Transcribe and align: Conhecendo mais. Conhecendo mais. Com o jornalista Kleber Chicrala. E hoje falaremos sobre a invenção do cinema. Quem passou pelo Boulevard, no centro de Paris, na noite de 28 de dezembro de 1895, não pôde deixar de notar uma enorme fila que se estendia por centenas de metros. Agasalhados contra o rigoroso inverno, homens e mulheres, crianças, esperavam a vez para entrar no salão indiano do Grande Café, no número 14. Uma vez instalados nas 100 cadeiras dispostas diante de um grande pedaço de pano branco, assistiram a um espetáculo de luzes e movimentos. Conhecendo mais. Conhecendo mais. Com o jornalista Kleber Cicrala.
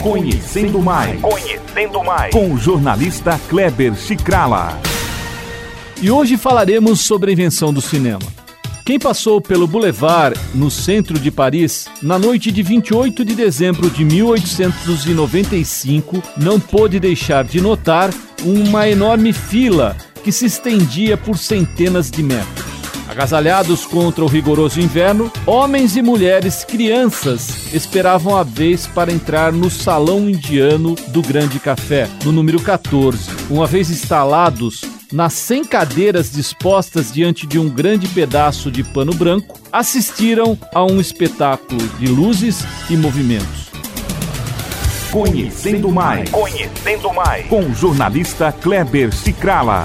Conhecendo 0.00 0.80
mais. 0.80 1.20
Conhecendo 1.20 2.02
mais. 2.02 2.32
Com 2.32 2.54
o 2.54 2.58
jornalista 2.58 3.38
Kleber 3.50 3.94
Chicrala. 3.94 4.80
E 6.00 6.10
hoje 6.10 6.38
falaremos 6.38 7.02
sobre 7.02 7.30
a 7.30 7.34
invenção 7.34 7.70
do 7.70 7.82
cinema. 7.82 8.22
Quem 8.82 8.98
passou 8.98 9.42
pelo 9.42 9.66
Boulevard, 9.66 10.40
no 10.54 10.70
centro 10.70 11.18
de 11.18 11.30
Paris, 11.30 11.86
na 12.02 12.18
noite 12.18 12.50
de 12.50 12.62
28 12.62 13.26
de 13.26 13.34
dezembro 13.34 13.90
de 13.90 14.02
1895, 14.02 16.22
não 16.34 16.58
pôde 16.58 16.98
deixar 16.98 17.44
de 17.44 17.60
notar 17.60 18.08
uma 18.42 18.88
enorme 18.88 19.34
fila 19.34 19.94
que 20.24 20.32
se 20.32 20.46
estendia 20.46 21.18
por 21.18 21.36
centenas 21.36 22.10
de 22.10 22.22
metros. 22.22 22.59
Agasalhados 23.10 23.86
contra 23.86 24.24
o 24.24 24.28
rigoroso 24.28 24.80
inverno, 24.80 25.32
homens 25.44 25.96
e 25.96 26.02
mulheres, 26.02 26.62
crianças, 26.62 27.74
esperavam 27.74 28.36
a 28.36 28.44
vez 28.44 28.86
para 28.86 29.12
entrar 29.12 29.52
no 29.52 29.68
salão 29.68 30.30
indiano 30.30 30.94
do 31.08 31.20
Grande 31.20 31.58
Café, 31.58 32.08
no 32.24 32.30
número 32.30 32.60
14. 32.60 33.28
Uma 33.50 33.66
vez 33.66 33.90
instalados 33.90 34.82
nas 35.12 35.32
100 35.32 35.64
cadeiras 35.64 36.30
dispostas 36.30 37.12
diante 37.12 37.48
de 37.48 37.58
um 37.58 37.68
grande 37.68 38.06
pedaço 38.06 38.70
de 38.70 38.84
pano 38.84 39.12
branco, 39.12 39.58
assistiram 39.72 40.56
a 40.72 40.84
um 40.84 41.00
espetáculo 41.00 41.82
de 41.98 42.06
luzes 42.06 42.64
e 42.88 42.96
movimentos. 42.96 43.70
Conhecendo 45.10 45.90
mais. 45.90 46.30
Conhecendo 46.30 47.12
mais. 47.12 47.44
Com 47.48 47.64
o 47.64 47.74
jornalista 47.74 48.52
Kleber 48.52 49.12
Cicrala. 49.12 49.84